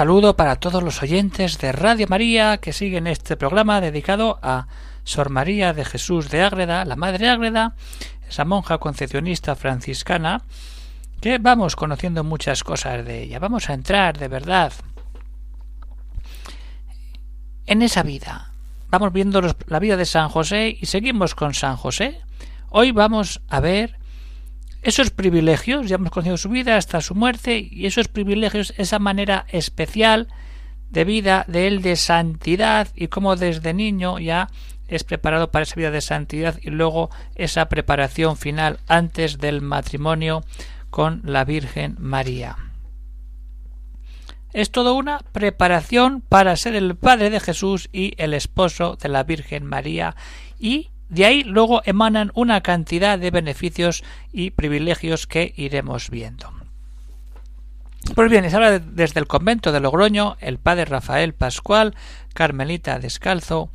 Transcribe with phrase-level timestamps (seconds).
[0.00, 4.66] Saludo para todos los oyentes de Radio María que siguen este programa dedicado a
[5.04, 7.74] Sor María de Jesús de Ágreda, la Madre Ágreda,
[8.26, 10.40] esa monja concepcionista franciscana,
[11.20, 13.40] que vamos conociendo muchas cosas de ella.
[13.40, 14.72] Vamos a entrar de verdad
[17.66, 18.54] en esa vida.
[18.88, 22.22] Vamos viendo la vida de San José y seguimos con San José.
[22.70, 23.99] Hoy vamos a ver
[24.82, 29.46] esos privilegios, ya hemos conocido su vida hasta su muerte, y esos privilegios, esa manera
[29.50, 30.28] especial
[30.90, 34.48] de vida de él de santidad y cómo desde niño ya
[34.88, 40.42] es preparado para esa vida de santidad y luego esa preparación final antes del matrimonio
[40.90, 42.56] con la Virgen María.
[44.52, 49.22] Es todo una preparación para ser el padre de Jesús y el esposo de la
[49.22, 50.16] Virgen María
[50.58, 56.50] y de ahí luego emanan una cantidad de beneficios y privilegios que iremos viendo.
[58.14, 61.94] Pues bien, es ahora desde el convento de Logroño el padre Rafael Pascual,
[62.32, 63.68] Carmelita Descalzo,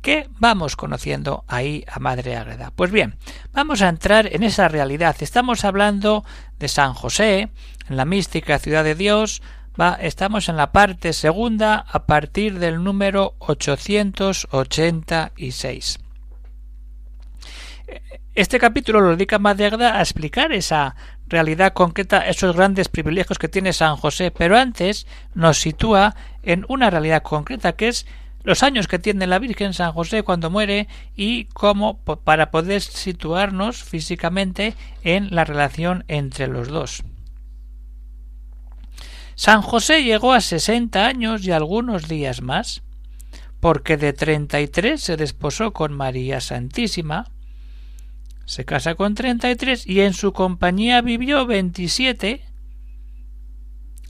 [0.00, 2.72] que vamos conociendo ahí a Madre Ágreda.
[2.74, 3.16] Pues bien,
[3.52, 5.14] vamos a entrar en esa realidad.
[5.20, 6.24] Estamos hablando
[6.58, 7.50] de San José,
[7.88, 9.42] en la mística ciudad de Dios.
[9.78, 15.98] Va, estamos en la parte segunda a partir del número 886.
[18.34, 20.94] Este capítulo lo dedica Madriagda a explicar esa
[21.26, 26.14] realidad concreta, esos grandes privilegios que tiene San José, pero antes nos sitúa
[26.44, 28.06] en una realidad concreta que es
[28.44, 30.86] los años que tiene la Virgen San José cuando muere
[31.16, 37.02] y cómo para poder situarnos físicamente en la relación entre los dos.
[39.34, 42.82] San José llegó a sesenta años y algunos días más,
[43.58, 47.26] porque de treinta y tres se desposó con María Santísima,
[48.50, 52.44] se casa con 33 y en su compañía vivió 27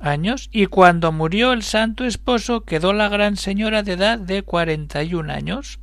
[0.00, 5.30] años y cuando murió el santo esposo quedó la gran señora de edad de 41
[5.30, 5.78] años.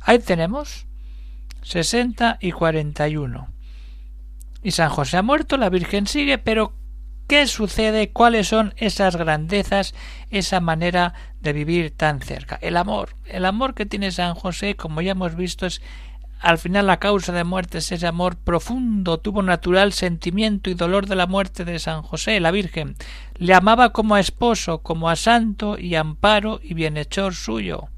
[0.00, 0.88] Ahí tenemos
[1.62, 3.46] 60 y 41.
[4.64, 6.72] Y San José ha muerto, la Virgen sigue, pero
[7.28, 8.10] ¿qué sucede?
[8.10, 9.94] ¿Cuáles son esas grandezas,
[10.30, 12.58] esa manera de vivir tan cerca?
[12.60, 15.80] El amor, el amor que tiene San José, como ya hemos visto, es
[16.44, 21.06] al final la causa de muerte es ese amor profundo, tuvo natural sentimiento y dolor
[21.06, 22.96] de la muerte de San José, la Virgen.
[23.36, 27.88] Le amaba como a esposo, como a santo y amparo y bienhechor suyo.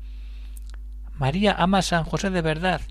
[1.18, 2.82] María ama a San José de verdad,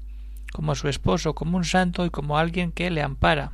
[0.52, 3.54] como su esposo, como un santo y como alguien que le ampara.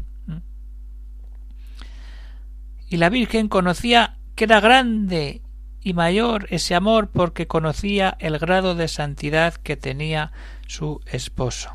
[2.89, 5.43] Y la Virgen conocía que era grande
[5.81, 10.31] y mayor ese amor porque conocía el grado de santidad que tenía
[10.65, 11.69] su esposo.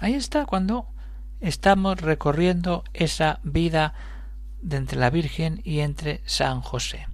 [0.00, 0.86] Ahí está cuando
[1.40, 3.94] estamos recorriendo esa vida
[4.60, 7.06] de entre la Virgen y entre San José.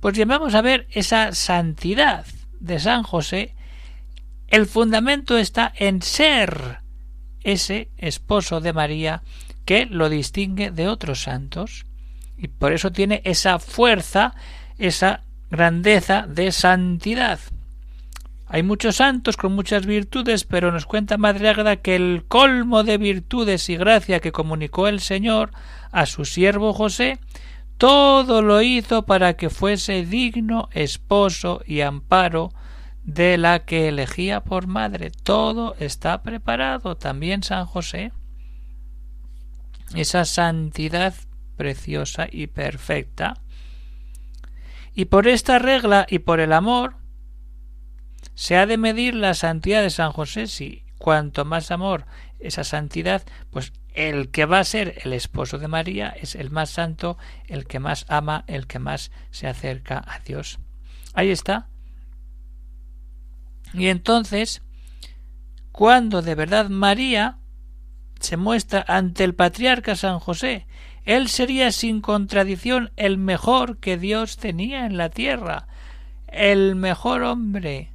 [0.00, 2.26] Pues bien, vamos a ver esa santidad
[2.60, 3.54] de San José.
[4.48, 6.80] El fundamento está en ser
[7.42, 9.22] ese esposo de María
[9.64, 11.86] que lo distingue de otros santos
[12.36, 14.34] y por eso tiene esa fuerza,
[14.78, 17.38] esa grandeza de santidad.
[18.52, 22.98] Hay muchos santos con muchas virtudes, pero nos cuenta Madre Ágreda que el colmo de
[22.98, 25.52] virtudes y gracia que comunicó el Señor
[25.90, 27.18] a su siervo José,
[27.78, 32.52] todo lo hizo para que fuese digno esposo y amparo
[33.04, 35.10] de la que elegía por madre.
[35.10, 38.12] Todo está preparado, también San José.
[39.94, 41.14] Esa santidad
[41.56, 43.32] preciosa y perfecta.
[44.94, 46.96] Y por esta regla y por el amor,
[48.34, 52.06] se ha de medir la santidad de San José si cuanto más amor
[52.38, 56.70] esa santidad, pues el que va a ser el esposo de María es el más
[56.70, 60.58] santo, el que más ama, el que más se acerca a Dios.
[61.14, 61.68] Ahí está.
[63.74, 64.62] Y entonces,
[65.72, 67.38] cuando de verdad María
[68.20, 70.66] se muestra ante el patriarca San José,
[71.04, 75.66] él sería sin contradicción el mejor que Dios tenía en la tierra,
[76.28, 77.91] el mejor hombre,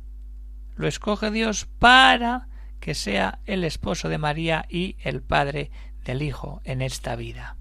[0.77, 2.47] lo escoge Dios para
[2.79, 5.71] que sea el esposo de María y el padre
[6.05, 7.57] del Hijo en esta vida.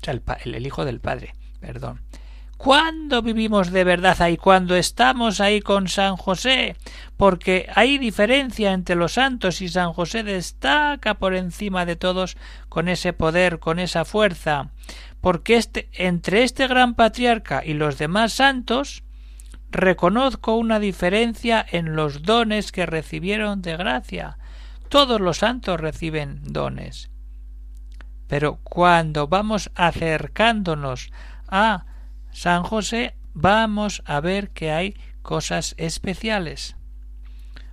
[0.00, 2.00] O sea, el, Hijo del Padre, perdón.
[2.56, 4.36] ¿Cuándo vivimos de verdad ahí?
[4.36, 6.76] Cuando estamos ahí con San José,
[7.16, 12.36] porque hay diferencia entre los santos y San José destaca por encima de todos
[12.68, 14.68] con ese poder, con esa fuerza,
[15.22, 19.04] porque este, entre este gran patriarca y los demás santos,
[19.70, 24.38] reconozco una diferencia en los dones que recibieron de gracia.
[24.88, 27.10] Todos los santos reciben dones.
[28.26, 31.10] Pero cuando vamos acercándonos
[31.48, 31.86] a
[32.32, 36.76] San José, vamos a ver que hay cosas especiales.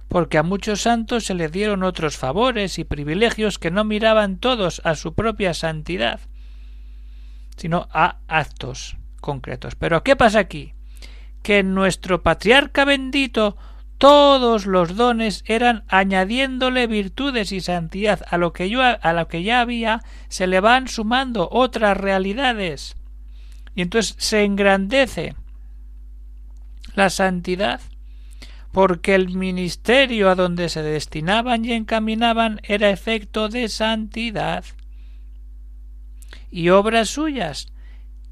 [0.08, 4.82] Porque a muchos santos se le dieron otros favores y privilegios que no miraban todos
[4.86, 6.22] a su propia santidad,
[7.58, 9.76] sino a actos concretos.
[9.76, 10.74] Pero ¿qué pasa aquí?
[11.48, 13.56] Que en nuestro patriarca bendito
[13.98, 19.44] todos los dones eran añadiéndole virtudes y santidad a lo que yo a lo que
[19.44, 22.98] ya había se le van sumando otras realidades.
[23.76, 25.36] Y entonces se engrandece
[26.96, 27.80] la santidad
[28.74, 34.66] porque el ministerio a donde se destinaban y encaminaban era efecto de santidad
[36.52, 37.72] y obras suyas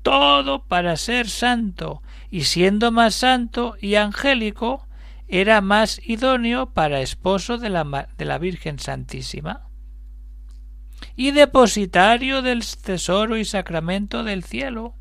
[0.01, 4.88] todo para ser santo y siendo más santo y angélico
[5.27, 9.66] era más idóneo para esposo de la, de la Virgen Santísima
[11.16, 14.95] y depositario del tesoro y sacramento del cielo.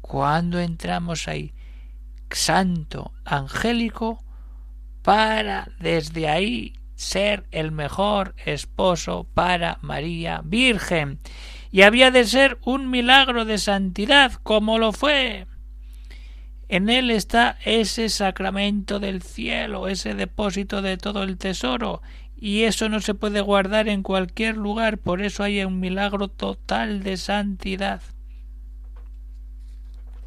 [0.00, 1.52] Cuando entramos ahí,
[2.30, 4.24] santo, angélico,
[5.02, 11.20] para desde ahí ser el mejor esposo para María Virgen.
[11.70, 15.46] Y había de ser un milagro de santidad, como lo fue.
[16.68, 22.02] En él está ese sacramento del cielo, ese depósito de todo el tesoro,
[22.36, 27.02] y eso no se puede guardar en cualquier lugar, por eso hay un milagro total
[27.02, 28.02] de santidad.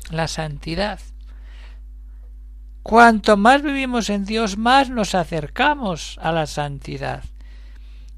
[0.10, 1.00] La santidad.
[2.84, 7.24] Cuanto más vivimos en Dios, más nos acercamos a la santidad.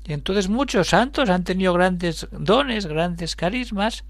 [0.06, 4.04] Y entonces muchos santos han tenido grandes dones, grandes carismas,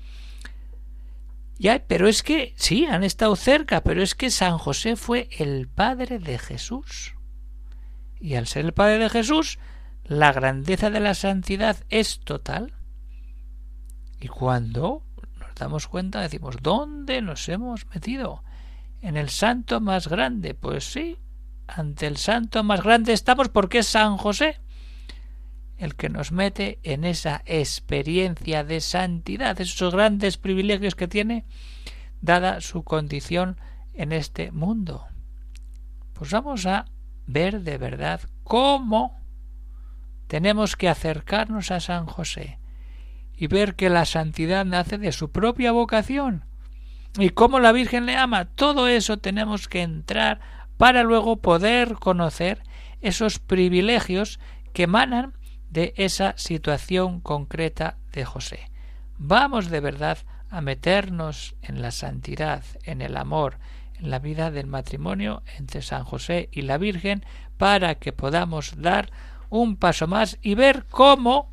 [1.59, 5.67] ya, pero es que sí, han estado cerca, pero es que San José fue el
[5.67, 7.15] padre de Jesús.
[8.19, 9.59] Y al ser el padre de Jesús,
[10.03, 12.73] la grandeza de la santidad es total.
[14.19, 15.03] Y cuando
[15.39, 18.43] nos damos cuenta, decimos, ¿dónde nos hemos metido?
[19.01, 20.55] En el santo más grande.
[20.55, 21.19] Pues sí,
[21.67, 24.59] ante el santo más grande estamos porque es San José
[25.83, 31.45] el que nos mete en esa experiencia de santidad, esos grandes privilegios que tiene,
[32.21, 33.57] dada su condición
[33.93, 35.07] en este mundo.
[36.13, 36.85] Pues vamos a
[37.27, 39.19] ver de verdad cómo
[40.27, 42.59] tenemos que acercarnos a San José
[43.35, 46.45] y ver que la santidad nace de su propia vocación
[47.19, 48.45] y cómo la Virgen le ama.
[48.45, 50.39] Todo eso tenemos que entrar
[50.77, 52.63] para luego poder conocer
[53.01, 54.39] esos privilegios
[54.71, 55.33] que emanan
[55.73, 58.69] de esa situación concreta de José.
[59.17, 60.19] Vamos de verdad
[60.51, 63.57] a meternos en la santidad, en el amor,
[63.95, 67.25] en la vida del matrimonio entre San José y la Virgen,
[67.57, 69.11] para que podamos dar
[69.49, 71.49] un paso más y ver cómo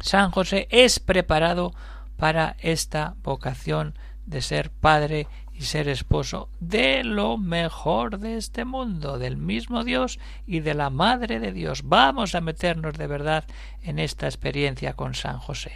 [0.00, 1.74] San José es preparado
[2.16, 3.94] para esta vocación
[4.24, 5.26] de ser padre
[5.58, 10.88] y ser esposo de lo mejor de este mundo, del mismo Dios y de la
[10.88, 11.82] Madre de Dios.
[11.84, 13.44] Vamos a meternos de verdad
[13.82, 15.72] en esta experiencia con San José.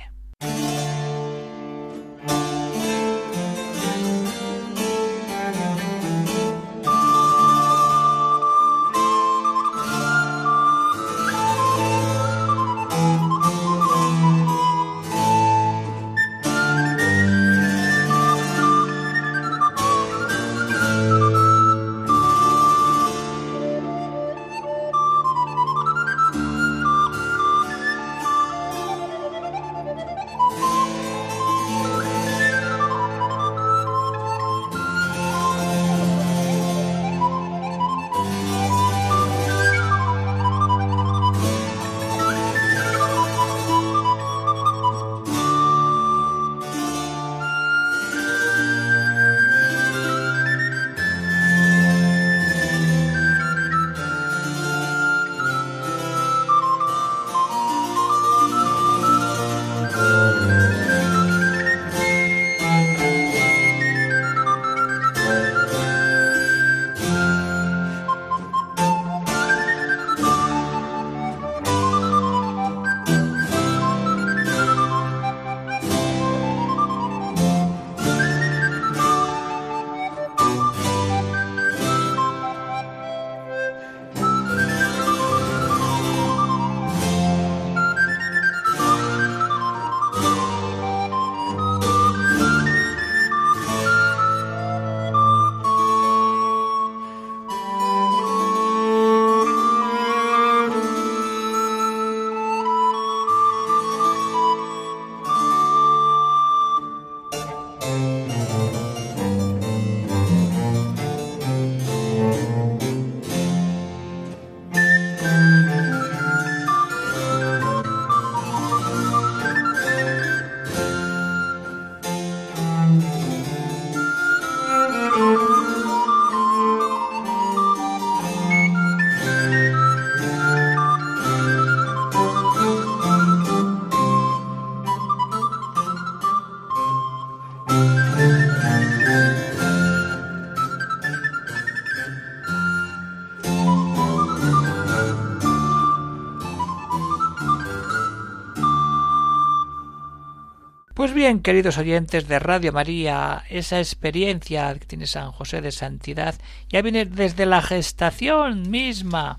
[151.11, 156.37] Bien, queridos oyentes de Radio María, esa experiencia que tiene San José de santidad
[156.69, 159.39] ya viene desde la gestación misma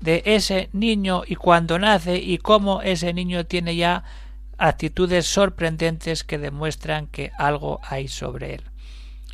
[0.00, 4.02] de ese niño y cuando nace y cómo ese niño tiene ya
[4.56, 8.62] actitudes sorprendentes que demuestran que algo hay sobre él.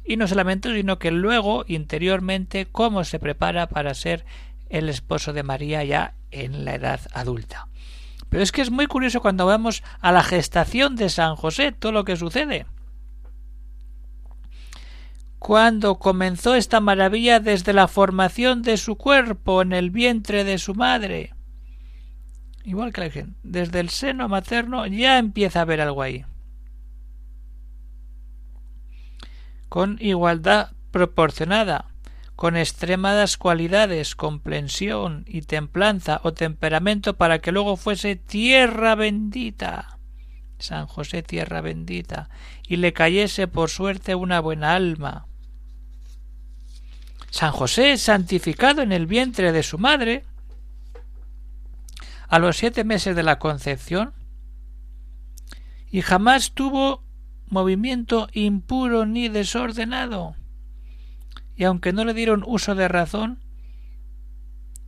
[0.05, 4.27] Y no solamente, sino que luego, interiormente, cómo se prepara para ser
[4.69, 7.69] el esposo de María ya en la edad adulta.
[8.35, 11.93] Pero es que es muy curioso cuando vamos a la gestación de San José, todo
[11.93, 12.67] lo que sucede.
[15.39, 20.75] Cuando comenzó esta maravilla desde la formación de su cuerpo en el vientre de su
[20.75, 21.33] madre
[22.65, 26.25] igual que la Virgen, desde el seno materno ya empieza a haber algo ahí.
[29.69, 31.94] Con igualdad proporcionada,
[32.37, 39.99] con extremadas cualidades, comprensión y templanza o temperamento para que luego fuese tierra bendita.
[40.59, 42.29] San José tierra bendita,
[42.67, 45.27] y le cayese por suerte una buena alma.
[47.31, 50.25] San José santificado en el vientre de su madre,
[52.29, 54.15] a los siete meses de la concepción
[55.91, 57.05] y jamás tuvo
[57.47, 60.35] movimiento impuro ni desordenado.
[61.57, 63.39] Y aunque no le dieron uso de razón,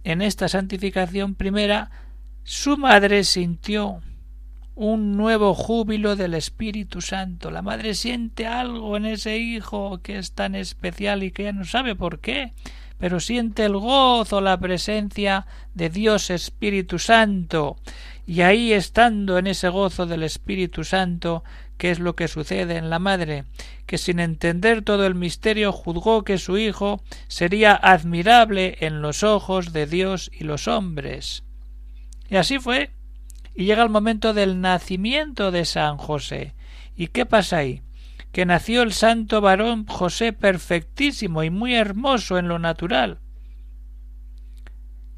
[0.04, 1.90] en esta santificación primera,
[2.44, 4.02] su madre sintió
[4.76, 7.50] un nuevo júbilo del Espíritu Santo.
[7.50, 11.64] La madre siente algo en ese hijo que es tan especial y que ya no
[11.64, 12.52] sabe por qué,
[12.98, 17.76] pero siente el gozo, la presencia de Dios Espíritu Santo.
[18.26, 21.44] Y ahí estando en ese gozo del Espíritu Santo,
[21.78, 23.44] ¿qué es lo que sucede en la madre?
[23.86, 29.72] Que sin entender todo el misterio juzgó que su hijo sería admirable en los ojos
[29.72, 31.44] de Dios y los hombres.
[32.28, 32.90] Y así fue.
[33.54, 36.54] Y llega el momento del nacimiento de San José.
[36.96, 37.82] ¿Y qué pasa ahí?
[38.36, 43.20] Que nació el santo varón José perfectísimo y muy hermoso en lo natural.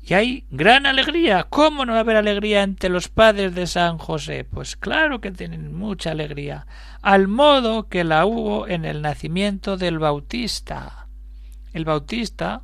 [0.01, 1.43] Y hay gran alegría.
[1.51, 4.45] ¿Cómo no va a haber alegría entre los padres de San José?
[4.45, 6.69] Pues claro que tienen mucha alegría,
[7.03, 11.09] al modo que la hubo en el nacimiento del Bautista.
[11.73, 12.63] El Bautista,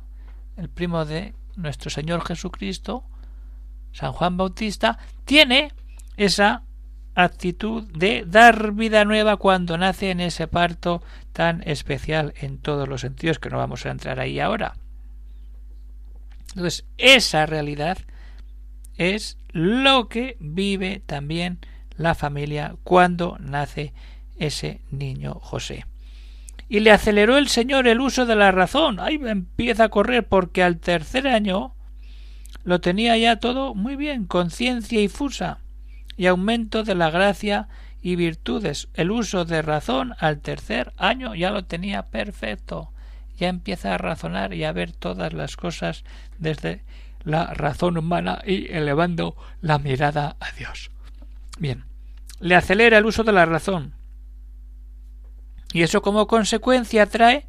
[0.55, 3.03] el primo de nuestro Señor Jesucristo,
[3.91, 5.73] San Juan Bautista, tiene
[6.15, 6.63] esa
[7.15, 13.01] actitud de dar vida nueva cuando nace en ese parto tan especial en todos los
[13.01, 14.75] sentidos que no vamos a entrar ahí ahora.
[16.49, 17.97] Entonces, esa realidad
[18.97, 21.59] es lo que vive también
[21.97, 23.93] la familia cuando nace
[24.37, 25.85] ese niño José.
[26.67, 28.99] Y le aceleró el Señor el uso de la razón.
[28.99, 31.75] Ahí empieza a correr porque al tercer año
[32.63, 35.59] lo tenía ya todo muy bien, conciencia y fusa
[36.17, 37.67] y aumento de la gracia
[38.01, 38.87] y virtudes.
[38.93, 42.91] El uso de razón al tercer año ya lo tenía perfecto.
[43.37, 46.03] Ya empieza a razonar y a ver todas las cosas
[46.37, 46.83] desde
[47.23, 50.91] la razón humana y elevando la mirada a Dios.
[51.57, 51.85] Bien,
[52.39, 53.95] le acelera el uso de la razón.
[55.73, 57.47] Y eso como consecuencia trae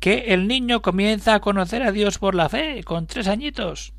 [0.00, 3.94] que el niño comienza a conocer a Dios por la fe, con tres añitos.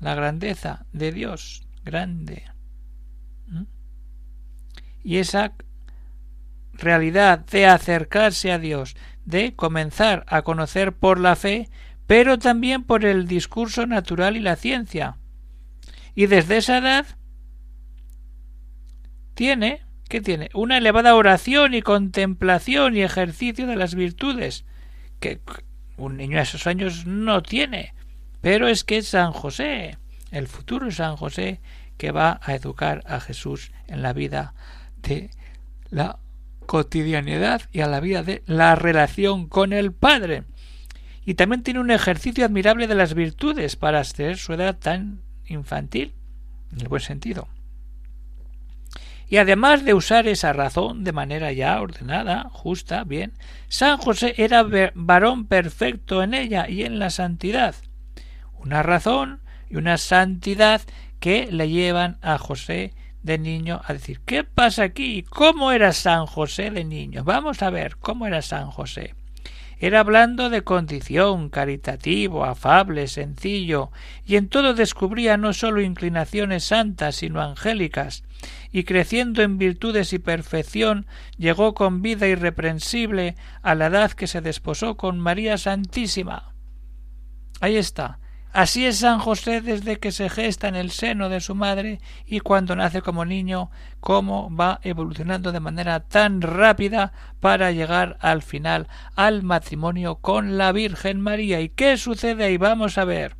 [0.00, 2.44] La grandeza de Dios, grande.
[5.02, 5.54] Y esa
[6.74, 11.70] realidad de acercarse a Dios, de comenzar a conocer por la fe,
[12.06, 15.16] pero también por el discurso natural y la ciencia.
[16.14, 17.06] Y desde esa edad
[19.34, 20.50] tiene, ¿qué tiene?
[20.54, 24.64] Una elevada oración y contemplación y ejercicio de las virtudes,
[25.20, 25.40] que
[25.96, 27.94] un niño a esos años no tiene.
[28.40, 29.98] Pero es que San José,
[30.36, 31.60] el futuro San José,
[31.96, 34.54] que va a educar a Jesús en la vida
[35.02, 35.30] de
[35.90, 36.18] la
[36.66, 40.44] cotidianidad y a la vida de la relación con el Padre.
[41.24, 46.14] Y también tiene un ejercicio admirable de las virtudes para tener su edad tan infantil,
[46.72, 47.48] en el buen sentido.
[49.28, 53.32] Y además de usar esa razón de manera ya ordenada, justa, bien,
[53.68, 54.64] San José era
[54.94, 57.74] varón perfecto en ella y en la santidad.
[58.54, 60.82] Una razón y una santidad
[61.20, 65.24] que le llevan a José de niño a decir ¿qué pasa aquí?
[65.28, 67.24] ¿Cómo era San José de niño?
[67.24, 69.14] Vamos a ver cómo era San José.
[69.78, 73.90] Era hablando de condición, caritativo, afable, sencillo,
[74.24, 78.24] y en todo descubría no sólo inclinaciones santas, sino angélicas,
[78.72, 81.06] y creciendo en virtudes y perfección,
[81.36, 86.54] llegó con vida irreprensible a la edad que se desposó con María Santísima.
[87.60, 88.18] Ahí está,
[88.56, 92.40] Así es San José desde que se gesta en el seno de su madre y
[92.40, 93.70] cuando nace como niño,
[94.00, 100.72] cómo va evolucionando de manera tan rápida para llegar al final, al matrimonio con la
[100.72, 101.60] Virgen María.
[101.60, 102.56] ¿Y qué sucede ahí?
[102.56, 103.36] Vamos a ver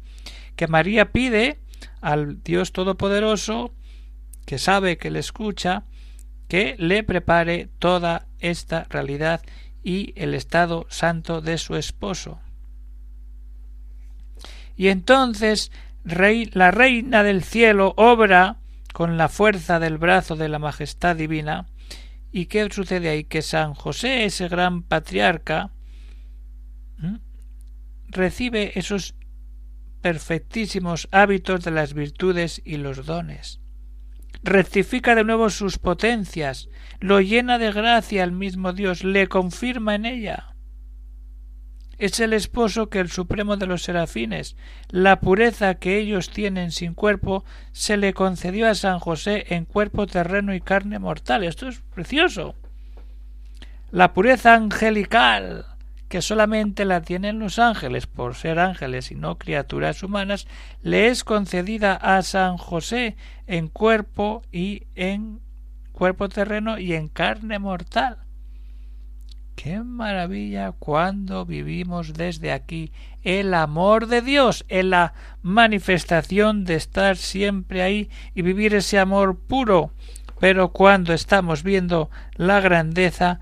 [0.54, 1.60] que María pide
[2.02, 3.72] al Dios Todopoderoso,
[4.44, 5.84] que sabe que le escucha,
[6.46, 9.40] que le prepare toda esta realidad
[9.82, 12.38] y el estado santo de su esposo.
[14.76, 15.72] Y entonces
[16.04, 18.58] rey, la reina del cielo obra
[18.92, 21.66] con la fuerza del brazo de la majestad divina.
[22.32, 23.24] ¿Y qué sucede ahí?
[23.24, 25.70] Que San José, ese gran patriarca,
[28.08, 29.14] recibe esos
[30.00, 33.60] perfectísimos hábitos de las virtudes y los dones.
[34.42, 36.68] Rectifica de nuevo sus potencias,
[37.00, 40.55] lo llena de gracia al mismo Dios, le confirma en ella
[41.98, 44.56] es el esposo que el supremo de los serafines.
[44.90, 50.06] La pureza que ellos tienen sin cuerpo se le concedió a San José en cuerpo
[50.06, 51.44] terreno y carne mortal.
[51.44, 52.54] Esto es precioso.
[53.90, 55.64] La pureza angelical
[56.08, 60.46] que solamente la tienen los ángeles por ser ángeles y no criaturas humanas,
[60.82, 65.40] le es concedida a San José en cuerpo y en
[65.92, 68.18] cuerpo terreno y en carne mortal.
[69.56, 72.92] Qué maravilla cuando vivimos desde aquí
[73.24, 79.38] el amor de Dios, en la manifestación de estar siempre ahí y vivir ese amor
[79.38, 79.92] puro,
[80.38, 83.40] pero cuando estamos viendo la grandeza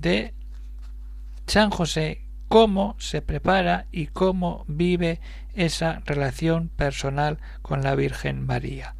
[0.00, 0.34] de
[1.46, 5.20] San José, cómo se prepara y cómo vive
[5.54, 8.94] esa relación personal con la Virgen María.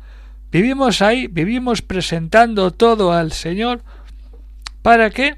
[0.51, 3.83] Vivimos ahí, vivimos presentando todo al Señor.
[4.83, 5.37] Para que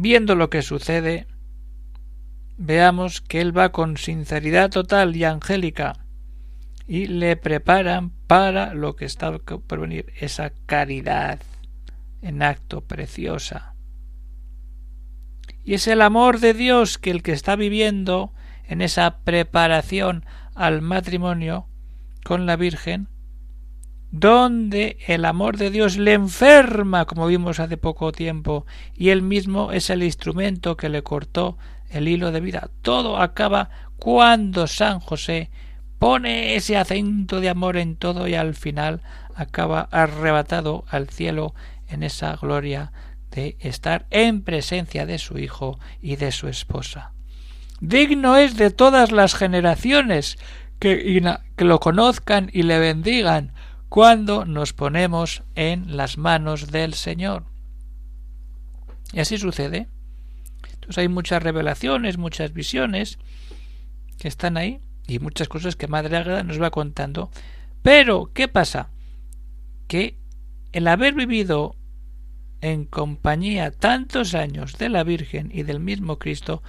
[0.00, 1.26] Viendo lo que sucede,
[2.56, 6.04] veamos que él va con sinceridad total y angélica
[6.86, 11.40] y le preparan para lo que está por venir, esa caridad
[12.22, 13.74] en acto preciosa.
[15.64, 18.32] Y es el amor de Dios que el que está viviendo
[18.68, 21.66] en esa preparación al matrimonio
[22.22, 23.08] con la Virgen
[24.10, 29.72] donde el amor de Dios le enferma, como vimos hace poco tiempo, y él mismo
[29.72, 31.58] es el instrumento que le cortó
[31.90, 32.70] el hilo de vida.
[32.82, 35.50] Todo acaba cuando San José
[35.98, 39.02] pone ese acento de amor en todo y al final
[39.34, 41.54] acaba arrebatado al cielo
[41.88, 42.92] en esa gloria
[43.30, 47.12] de estar en presencia de su hijo y de su esposa.
[47.80, 50.38] Digno es de todas las generaciones
[50.78, 51.22] que,
[51.56, 53.52] que lo conozcan y le bendigan,
[53.88, 57.44] cuando nos ponemos en las manos del Señor.
[59.12, 59.88] Y así sucede.
[60.74, 63.18] Entonces hay muchas revelaciones, muchas visiones
[64.18, 67.30] que están ahí y muchas cosas que Madre Ágreda nos va contando.
[67.82, 68.90] Pero, ¿qué pasa?
[69.86, 70.18] Que
[70.72, 71.74] el haber vivido
[72.60, 76.62] en compañía tantos años de la Virgen y del mismo Cristo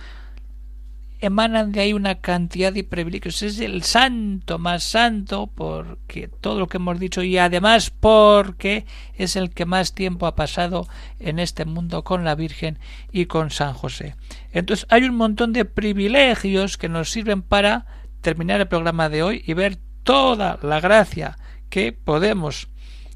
[1.19, 3.41] emanan de ahí una cantidad de privilegios.
[3.41, 9.35] Es el santo más santo porque todo lo que hemos dicho y además porque es
[9.35, 10.87] el que más tiempo ha pasado
[11.19, 12.79] en este mundo con la Virgen
[13.11, 14.15] y con San José.
[14.51, 17.85] Entonces hay un montón de privilegios que nos sirven para
[18.21, 21.37] terminar el programa de hoy y ver toda la gracia
[21.69, 22.69] que podemos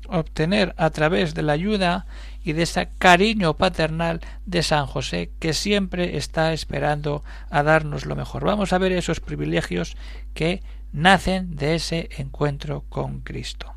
[0.07, 2.05] obtener a través de la ayuda
[2.43, 8.15] y de ese cariño paternal de San José que siempre está esperando a darnos lo
[8.15, 8.43] mejor.
[8.43, 9.95] Vamos a ver esos privilegios
[10.33, 13.73] que nacen de ese encuentro con Cristo.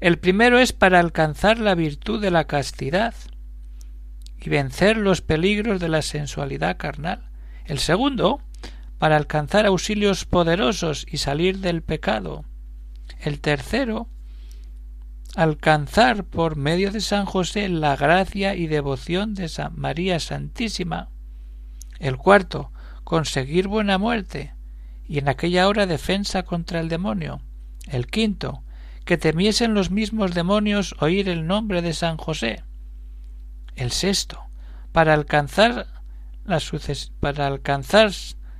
[0.00, 3.14] El primero es para alcanzar la virtud de la castidad
[4.38, 7.30] y vencer los peligros de la sensualidad carnal.
[7.64, 8.42] El segundo,
[8.98, 12.44] para alcanzar auxilios poderosos y salir del pecado.
[13.20, 14.08] El tercero,
[15.34, 21.10] alcanzar por medio de San José la gracia y devoción de San María Santísima.
[21.98, 24.54] El cuarto, conseguir buena muerte
[25.06, 27.42] y en aquella hora defensa contra el demonio.
[27.86, 28.62] El quinto,
[29.04, 32.62] que temiesen los mismos demonios oír el nombre de San José.
[33.74, 34.40] El sexto,
[34.92, 35.86] para alcanzar
[36.44, 36.60] la
[37.20, 38.12] para alcanzar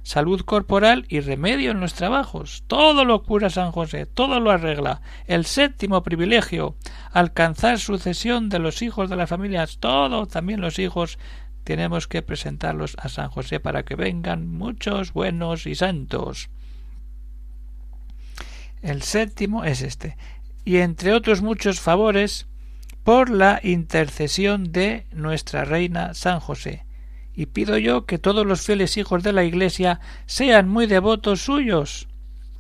[0.05, 2.62] salud corporal y remedio en los trabajos.
[2.69, 5.01] Todo lo cura San José, todo lo arregla.
[5.27, 6.77] El séptimo privilegio,
[7.11, 11.19] alcanzar sucesión de los hijos de las familias, todo, también los hijos,
[11.64, 16.51] tenemos que presentarlos a San José para que vengan muchos buenos y santos.
[18.83, 20.19] El séptimo es este,
[20.67, 22.47] y entre otros muchos favores,
[23.03, 26.85] por la intercesión de nuestra reina San José,
[27.37, 32.09] y pido yo que todos los fieles hijos de la Iglesia sean muy devotos suyos.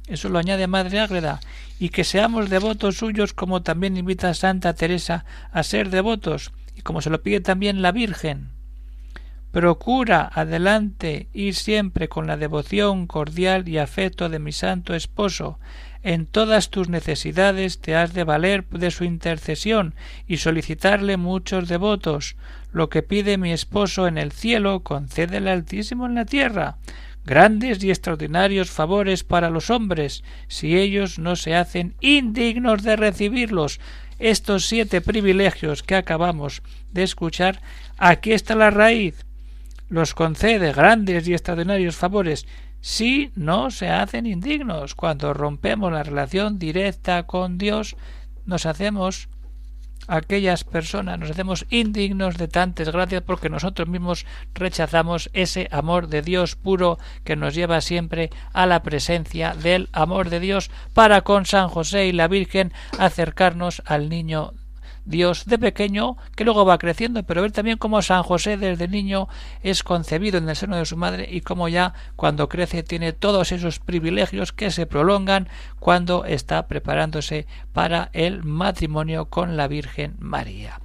[0.06, 1.40] Eso lo añade Madre Ágreda,
[1.78, 6.82] y que seamos devotos suyos como también invita a Santa Teresa a ser devotos, y
[6.82, 8.50] como se lo pide también la Virgen.
[9.54, 15.60] Procura adelante ir siempre con la devoción cordial y afecto de mi santo esposo.
[16.02, 19.94] En todas tus necesidades te has de valer de su intercesión
[20.26, 22.34] y solicitarle muchos devotos.
[22.74, 26.76] Lo que pide mi esposo en el cielo, concédele Altísimo en la tierra.
[27.24, 33.80] Grandes y extraordinarios favores para los hombres, si ellos no se hacen indignos de recibirlos.
[34.18, 37.62] Estos siete privilegios que acabamos de escuchar,
[37.96, 39.24] aquí está la raíz
[39.88, 42.46] los concede grandes y extraordinarios favores
[42.80, 44.94] si no se hacen indignos.
[44.94, 47.96] Cuando rompemos la relación directa con Dios,
[48.44, 49.28] nos hacemos
[50.06, 56.22] aquellas personas, nos hacemos indignos de tantas gracias porque nosotros mismos rechazamos ese amor de
[56.22, 61.46] Dios puro que nos lleva siempre a la presencia del amor de Dios para con
[61.46, 64.52] San José y la Virgen acercarnos al niño
[65.04, 69.28] Dios de pequeño, que luego va creciendo, pero ver también cómo San José desde niño
[69.62, 73.52] es concebido en el seno de su madre y cómo ya cuando crece tiene todos
[73.52, 80.80] esos privilegios que se prolongan cuando está preparándose para el matrimonio con la Virgen María.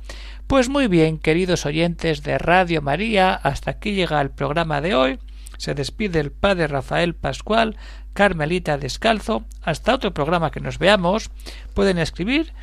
[0.48, 5.20] Pues muy bien, queridos oyentes de Radio María, hasta aquí llega el programa de hoy.
[5.58, 7.78] Se despide el padre Rafael Pascual,
[8.14, 9.44] Carmelita Descalzo.
[9.62, 11.30] Hasta otro programa que nos veamos.
[11.74, 12.54] Pueden escribir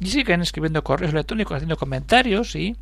[0.00, 2.76] y siguen escribiendo correos electrónicos, haciendo comentarios y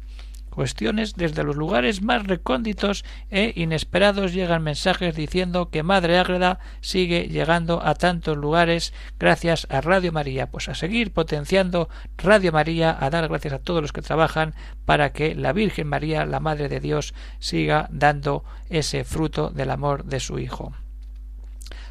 [0.50, 7.28] cuestiones desde los lugares más recónditos e inesperados llegan mensajes diciendo que Madre Ágreda sigue
[7.28, 10.50] llegando a tantos lugares gracias a Radio María.
[10.50, 15.12] Pues a seguir potenciando Radio María, a dar gracias a todos los que trabajan para
[15.12, 20.20] que la Virgen María, la Madre de Dios, siga dando ese fruto del amor de
[20.20, 20.72] su Hijo.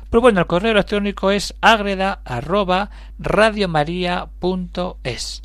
[0.09, 5.43] Pues bueno, el correo electrónico es agreda arroba radiomaria.es.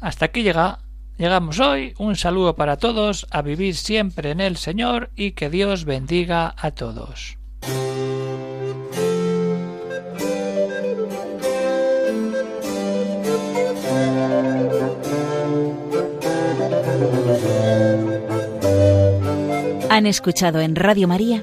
[0.00, 0.80] Hasta aquí llega,
[1.16, 1.94] llegamos hoy.
[1.96, 6.72] Un saludo para todos, a vivir siempre en el Señor y que Dios bendiga a
[6.72, 7.38] todos.
[19.88, 21.42] Han escuchado en Radio María